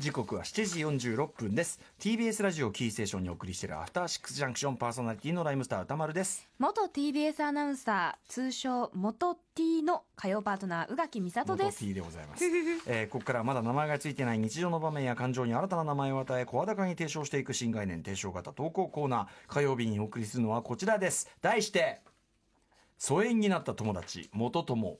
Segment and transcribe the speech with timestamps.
[0.00, 0.64] 時刻は7
[0.98, 1.78] 時46分です。
[2.00, 6.48] TBS ラジオキーステーションにお送りしているアフターシックスジャンクションパーソナリティのライムスター歌丸です。
[6.58, 11.78] 元 TBS アナウンサー通称元 T の火曜パートナー宇垣美里元です。
[11.78, 12.44] T でございます、
[12.88, 21.30] えーここからはまだ名前がついていない日常の場面や感情に新たな名前を与え声高に提唱していく新概念提唱型投稿コーナー火曜日にお送りするのはこちらです。
[21.40, 22.00] 題して
[22.98, 24.98] 疎遠になった友達元友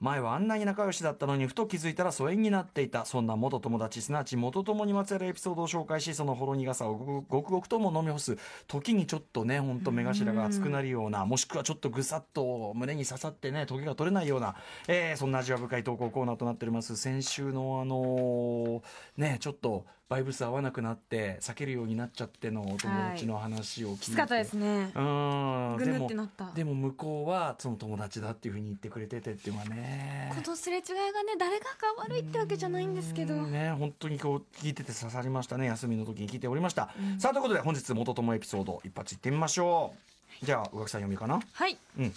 [0.00, 3.04] 前はあんなに仲良しだったのにふと気づいたら疎遠になっていた。
[3.04, 8.36] そんな元友達すなわち元友にまつわるエピソードを紹介しそのほろ苦さをごくごくとも飲み干す。
[8.66, 14.56] 時にちょっとねほんと目頭が熱くなるようなもしくはちょっとぐさっと胸に刺さってね時が取れないような、
[14.88, 16.96] えーそんな味わ深い投稿コーナーとなっております。
[16.96, 18.82] 先週のあのー
[19.16, 24.92] ねちょっとバイブス合わなくなって避けるようになっちゃってのお友達の話を聞いて、きつかったですね。
[24.94, 25.76] うん。
[25.78, 26.50] ぐぬでもってなった。
[26.54, 30.30] でも向こうはその友達だっていうふうに言ってくれててっていうのはね。
[30.36, 33.34] このすれ違いがね誰がか悪いってわけじゃないんですけど。
[33.34, 35.66] うんね本当にこう聞いてて刺さりましたね。
[35.66, 39.94] 休みの時に聞いておりました、さあということで本日元友エピソード一発いってみましょ
[40.42, 40.44] う。
[40.44, 41.40] じゃあ宇垣さん読みかな。
[41.52, 41.78] はい。
[41.98, 42.12] うん。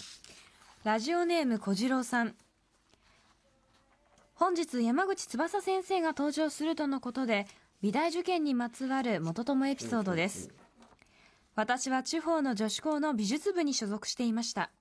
[0.84, 2.36] ラジオネーム小次郎さん。
[4.36, 7.48] 本日山口翼先生が登場するとのことで
[7.80, 10.50] 美大受験にまつわる元友エピソードです。
[11.54, 14.72] 私は地方の女子校の美術部に所属していました。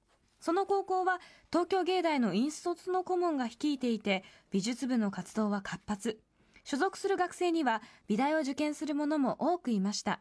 [0.41, 1.21] その高校は
[1.53, 6.21] 東京芸大の引率の顧問が率いていて美術部の活動は活発。
[6.65, 10.21] 所属する学生には美大を受験する者も多くいました。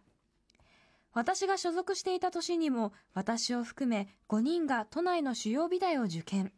[1.14, 6.52] 私が所属していた年にも私を含め5人が都内の主要美大を受験。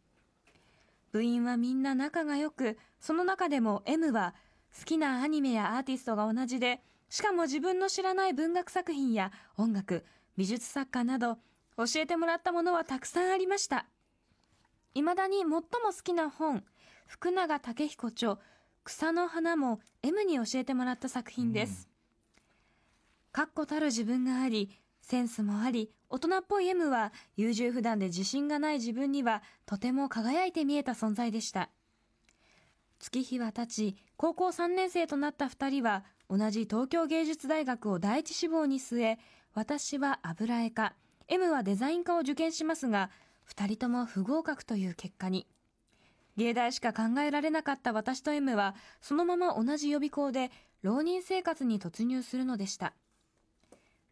[1.12, 4.34] 部員はみんな仲が良くその中でも M は
[4.76, 10.04] 好きなアニメやアーティストが同じでしかも自分の知らない文学作品や音楽
[10.36, 11.36] 美術作家など
[11.76, 13.86] 教えてもらったものはたくさんありました。
[14.94, 16.64] いまだに最も好きな本
[17.06, 18.38] 福永武彦著
[18.84, 21.88] 草の花も M に教えてもらった作品です、
[23.32, 24.70] 確固たる自分があり
[25.02, 31.70] センスもあり大人っぽい M は優柔不断で自信がない自分にはとても輝いて見えた存在でした。
[32.98, 39.18] 月日は経ち高校3年生となった2人は同じ東京芸術大学を第一志望に据え
[39.54, 40.94] 私は油絵科
[41.28, 43.10] M はデザイン科を受験しますが
[43.54, 45.46] 2人とも不合格という結果に。
[46.36, 52.94] 芸大しか考えられなかった私と M はそのまま同じ予備校で浪人生活に突入するのでした。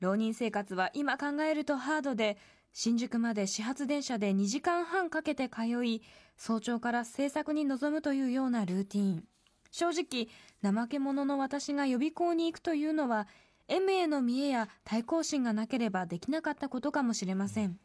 [0.01, 2.37] 浪人生活は今考えるとハードで
[2.79, 6.03] 新宿まで始発電車で2時間半かけて通い
[6.37, 9.25] 早朝から制作に臨むというようなルーティン。
[9.71, 10.29] 正直
[10.63, 13.29] 怠け者の私が予備校に行くというのは
[13.67, 17.79] M への見栄や対抗心がなければできなかったことかもしれません。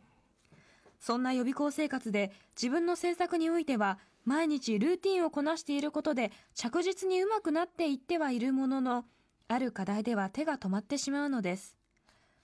[1.00, 9.06] そんな予備校生活で自分の制作においては毎日ルーティンをこなしていることで着実にうまくなっていってはいるものの
[9.48, 11.78] ある課題では手が止まってしまうのです。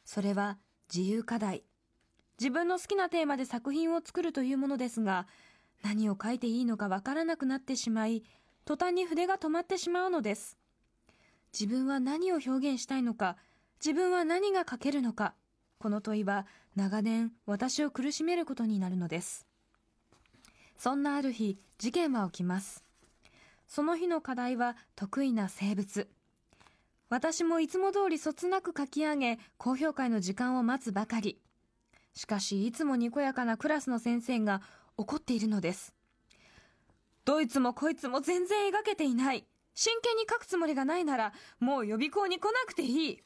[0.05, 0.57] それは
[0.89, 1.66] 自由課題。
[2.39, 5.27] 自分の好きなテーマで作品を作るというものですが
[5.83, 8.23] 何を書いていいのかわからなくなってしまい
[8.65, 10.57] 途端に筆が止まってしまうのです。
[11.53, 13.37] 自分は何を表現したいのか
[13.83, 15.33] 自分は何が書けるのか
[15.79, 19.47] この問いは長年私を苦しめることになるのです。
[20.77, 22.83] そんなある日事件は起きます。
[23.67, 26.07] その日の課題は得意な生物。
[27.09, 31.39] 私もいつも通りそつなく書き上げ高評価の時間を待つばかり。
[32.17, 34.61] しかしいつもにこやかなクラスの先生が
[34.97, 35.93] 怒っているのです。
[37.25, 39.45] どいつもこいつも全然描けていない。
[39.75, 43.19] 真剣に書くつもりがないならもう予備校に来なくていい。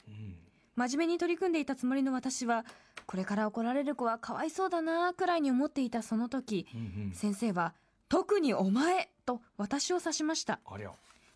[0.76, 2.66] 真面目に取り組んでいたつもりの私は
[3.06, 6.68] これから怒られる子はかわいそうだなくらいに思っていたその時、
[7.14, 7.74] 先生は
[8.10, 10.60] 「特にお前!」と私を指しました。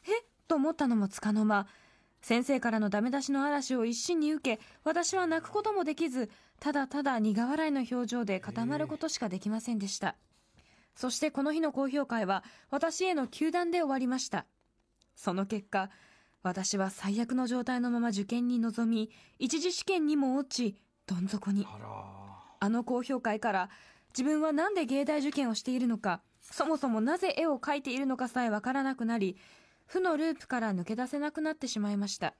[0.03, 0.25] え？
[0.49, 1.67] と思ったのもつかの間
[2.21, 6.29] 先生からのダメ出しの嵐を一身に受け私は泣くこともできず
[6.59, 10.16] ただただ苦笑いの表情で固まることしかできませんでした。
[10.95, 14.45] そしてこの日の高評会は私への糾弾で終わりました。
[15.15, 15.89] その結果
[16.44, 19.09] 私は最悪の状態のまま受験に臨み
[19.39, 21.65] 一次試験にも落ちどん底に。
[21.68, 22.25] あら。
[22.59, 23.69] あの高評会から
[24.09, 29.38] 自分は何で芸大受験をしているのかそもそもなぜ絵を描いているのかさえわからなくなり
[29.85, 32.33] 負のループから抜け出せなくなってしまいました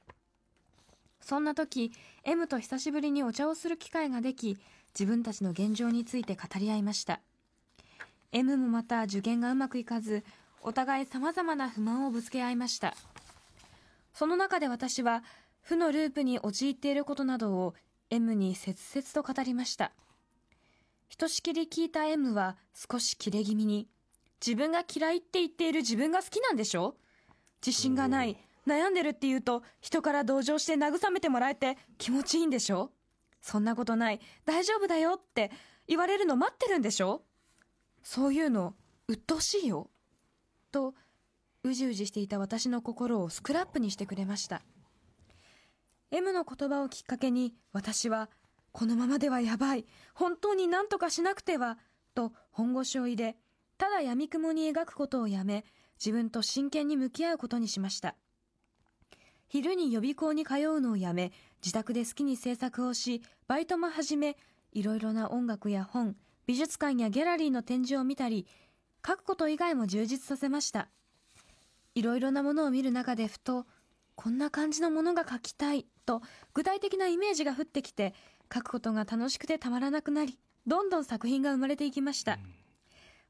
[1.26, 1.92] そんな時
[2.24, 4.60] M と久しぶりにお茶をする機会ができ
[4.94, 7.20] 自分たちの現状について語り合いました。
[8.32, 10.24] M もまた受験がうまくいかず
[10.62, 12.96] お互い様々な不満をぶつけ合いました。
[14.14, 15.24] その中で私は
[15.62, 17.74] 負のループに陥っていることなどを
[18.12, 19.94] M に切々と語りました。
[21.08, 23.88] ひとしきり聞いた M は少しキレ気味に、
[24.46, 26.96] 自分が嫌いって言っている自分が好きなんでしょ？
[27.66, 28.38] 自信がない、
[28.68, 32.92] 悩んでるって言うと人から同情して慰めてもらえて気持ちいいんでしょ？
[33.42, 35.52] そんなことない、大丈夫だよって
[35.88, 37.22] 言われるの待ってるんでしょ？
[38.02, 38.74] そういうの、
[39.08, 39.90] 鬱陶しいよ。
[40.72, 40.96] と、
[41.64, 44.64] うじうじしていた私の心をスクラップにしてくれました。
[46.12, 48.30] M の言葉をきっかけに私は
[48.72, 49.86] このままではやばい。
[50.14, 51.78] 本当に何とかしなくては。
[52.16, 53.36] と本腰を入れ
[53.78, 55.66] ただ闇雲に描くことをやめ
[56.00, 58.16] 自分と真剣に向き合うことにしました。
[59.48, 61.32] 昼に予備校に通うのをやめ
[61.62, 64.38] 自宅で好きに制作をしバイトも始め
[64.74, 66.16] いろいろな音楽や本
[66.46, 68.46] 美術館やギャラリーの展示を見たり
[69.06, 70.90] 書くこと以外も充実させました。
[71.94, 73.66] いろいろなものを見る中でふと
[74.16, 76.22] こんな感じのものが描きたいと
[76.54, 78.14] 具体的なイメージが降ってきて
[78.54, 80.38] 書くことが楽しくてたまらなくなり
[80.68, 82.38] どんどん作品が生まれていきました、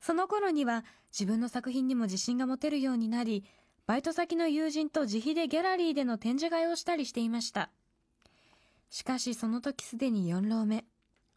[0.01, 3.43] その頃には自分の作品にも自信が持てるようになり
[3.87, 7.69] バイト先の友人と自費でギャラリーでの展示会をしたりしていました。
[8.89, 10.85] しかしその時すでに4浪目。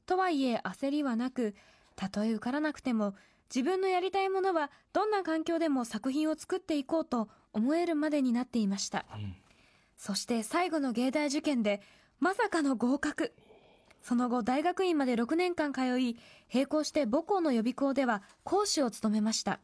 [0.07, 1.55] とはいえ焦りはなく
[1.95, 3.15] たとえ受からなくても
[3.55, 9.37] 自分のやりたいものはどんな環境でも作品を作っていこうと思えるまでになっていました、うん。
[9.97, 11.83] そして最後の芸大受験で
[12.21, 13.35] まさかの合格。
[14.01, 16.17] その後大学院まで6年間通い
[16.53, 19.61] 並行して母校の予備校では講師を務めました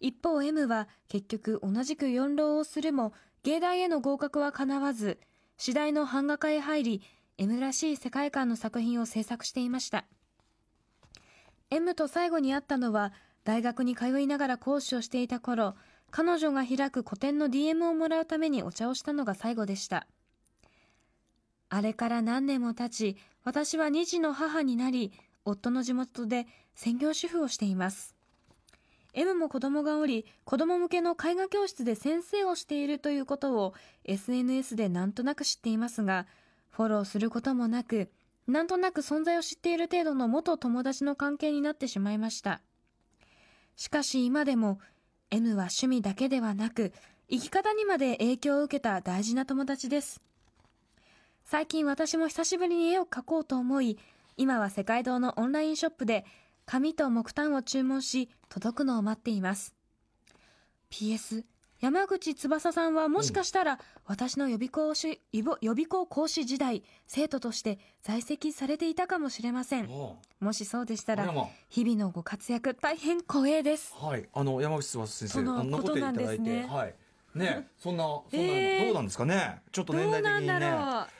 [0.00, 3.12] 一方 M は結局同じく4浪をするも
[3.42, 5.18] 芸大への合格は叶わず
[5.56, 7.02] 次第の版画家へ入り
[7.38, 10.04] M らしい世界観の作品を制作していました。
[11.70, 13.12] M と最後に会ったのは
[13.44, 15.74] 大学に通いながら講師をしていた頃
[16.10, 20.06] 彼女が開く個展の DM をもらうためにお茶をしたのが最後でした。
[21.70, 25.12] あれから何年も経ち私は2児の母になり
[25.44, 28.17] 夫の地元で専業主婦をしています。
[29.14, 33.74] M も子供がおり子供向けの絵画教室で先生をしているということを
[34.04, 36.26] SNS でなんとなく知っていますが
[36.70, 38.10] フォローすることもなく
[38.46, 42.62] なんとなく存在を知っている程度の元友達の関係になってしまいました。
[43.76, 44.80] しかし今でも
[45.30, 46.92] M は趣味だけではなく
[47.30, 50.22] 生き方にまで影響を受けた大事な友達です。
[51.44, 53.98] 最近私も久しぶりに絵を描こうと思い
[54.36, 56.24] 今は世界堂のオンラインショップで
[56.68, 59.74] 紙と木炭を注文し届くのを待っています。
[60.90, 61.44] PS
[61.80, 65.42] 山口翼さんはもしかしたら私の予備校し予
[65.72, 69.88] 備校講師時代生徒として在籍されていたかもしれません。
[69.88, 71.32] おもしそうでしたら
[71.70, 73.94] 日々のご活躍大変光栄です。
[73.98, 76.76] はい、あの山口翼先生、そのあんなこと言っていただいて、ことなんですね。
[76.76, 76.94] はい、
[77.38, 78.84] ね、そんな、そんな、えー。
[78.86, 79.60] どうなんですかね？
[79.72, 80.54] ちょっとど年代的にね。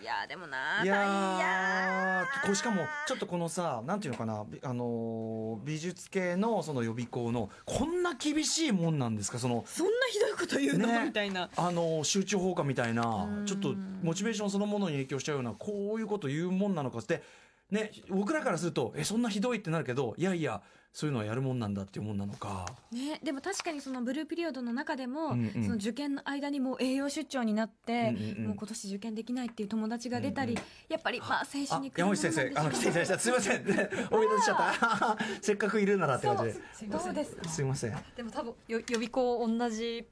[0.03, 4.44] いやでもないやーこれしかもちょっとこのさなんていうのかな？
[4.49, 9.38] びあのー美術系のその予備校のこんな厳しいもんなんですか？
[9.38, 11.49] そのそんなひどいこと言うの、ねみたいな。
[11.56, 13.47] あのー集中放課みたいなうん。
[13.47, 17.23] ちょっとモチベーションそのものに影響しちゃうようなこういうこと言うもんなのかって
[17.70, 20.62] ね僕らからするとえそんなひどいってなるけどいやいや
[20.93, 22.67] そういうのはやるもんなんだっていうもんなのか。
[22.91, 25.62] ね、でも確かにそのブルーピリオドの中でも、うんうん。
[25.62, 28.47] その受験の間にもう栄養出張になって、うんうんうん。
[28.49, 33.19] もう今年受験できないっていう友達が出たり、うんやっぱりまあ精あ神に来る山口先生あの来ていただいた。
[33.19, 33.65] すいません。
[33.67, 35.19] ね お見出しちゃった。
[35.41, 36.53] せっかくいるならって感じで。
[36.73, 37.49] すどうですか。
[37.49, 37.97] すいません。
[38.17, 40.07] でも多分よ予備校同じっ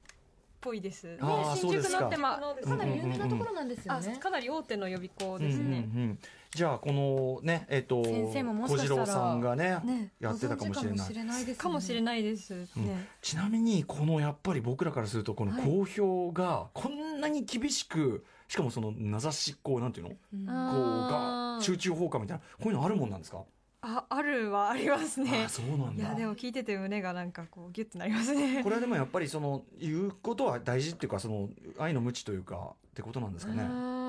[0.60, 1.06] ぽいです。
[1.06, 1.18] ね。
[1.56, 5.78] 新宿のってまあうんかなり有名なところなんですよあね、かなり大手の予備校うんうんですね。
[5.78, 6.18] うん、
[6.56, 13.08] じゃあこのねえっ、と先生ももし小次郎さんがねねやってたかもしれないかもしれないですねかもしれないですね。
[13.20, 15.86] ちなみにこのやっぱり僕らからするとこのはい公
[16.30, 20.10] 表がこんなに厳しく、しかもその名指しこうなんていうの？
[20.12, 23.42] こうんうあーが集中放火みたいなこういうのあるもんなんですか、
[23.82, 25.48] ああるはありますねあ。
[25.50, 28.70] そうなんだいやでも聞いてて胸がなんかこうギュッとなりますねこ。
[28.70, 34.05] れはでもやっぱりその言うことは大事っていうかその愛の無知というかってことなんですかね。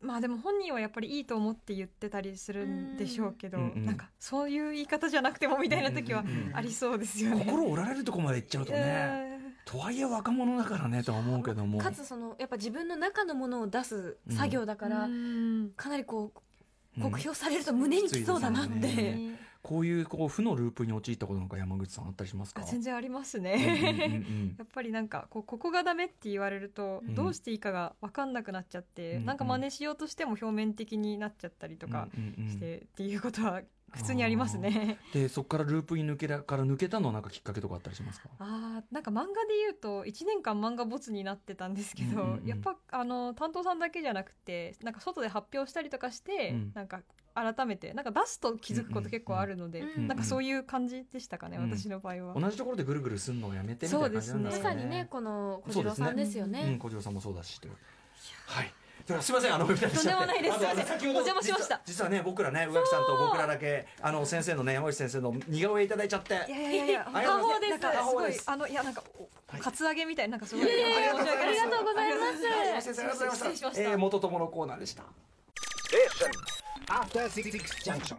[0.00, 7.44] まあでも本人はやっぱりいいと思って言ってたりするんでしょうけど、うんうんなんかそういう言い方じゃなくてもみたいな時はありそうですよね。
[7.44, 11.78] 心折られるとこまでいっちゃうとね、えとはいえ若者だからねとは思うけども。
[11.78, 15.70] かつそのやっぱ自分の中のものを出す作業だーから、うん。
[15.76, 16.40] かなりこう
[16.98, 17.10] うん。
[17.10, 19.16] 酷評されると胸にきそうだなって、
[19.70, 22.62] こういうこう負のループに陥ったことなんか山口さんあったりしますか？
[22.62, 23.54] あ全然ありますうんね。
[23.54, 24.54] うんうん。
[24.58, 27.14] やっぱりなんかこうここがダメって言われるとうん。
[27.14, 32.50] どうしていいかが分かんなくなっちゃって、うんなんか真似しようとしても表面的になっちゃったりとかうんうんうん。
[32.50, 33.62] して、っていうことは
[33.92, 34.98] 普通にありますね。
[35.12, 38.28] でそこからループに抜けらから抜けたのはなんかきっかけとかあったりしますか？
[38.40, 42.46] あーなんか漫画で言うと1年間漫画ボツになってたんですけど、うんうんうん。
[42.46, 46.72] やっぱあの担当さんだけじゃなくてなんか外で発表したりとかして、うん。
[46.74, 47.02] なんか
[47.34, 51.70] 改めてなんか出すと気づくこと結構あるので、うんうんなんかそういう感じでしたかね、うん。
[51.70, 52.34] 私の場合は。
[52.40, 55.06] 同じところでぐるぐるすんのをやめてみたいな感じなんでますさにね。
[55.10, 56.76] この小次郎さんですようん、ね。
[56.80, 57.60] 小次郎さんもそうだし
[58.46, 58.72] はい。
[59.22, 59.54] すみません。
[59.54, 60.86] あの二人しちゃってとんでもないですすいません。
[60.86, 61.74] 先ほどお邪魔しました。
[61.74, 66.34] 実は実はね僕らね宇垣さんと僕らだけ あの先生のね山内先生の似顔絵いただいちゃって。
[66.34, 69.02] いやいやいやいや、ありがとうございます過保護ですあのいやなんか
[69.60, 70.92] カツアゲみたいななんかすごい、いやいやい。
[71.06, 72.46] やありがとうございます。
[72.46, 73.82] はい先生ありがとうございました失礼しました。
[73.82, 75.04] えー元友のコーナーでした
[76.90, 78.16] After Six Junction.